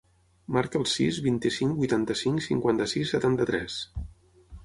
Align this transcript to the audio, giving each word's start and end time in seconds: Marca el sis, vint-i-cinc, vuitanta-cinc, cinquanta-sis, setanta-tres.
Marca 0.55 0.79
el 0.83 0.87
sis, 0.93 1.19
vint-i-cinc, 1.25 1.75
vuitanta-cinc, 1.83 2.43
cinquanta-sis, 2.47 3.13
setanta-tres. 3.17 3.77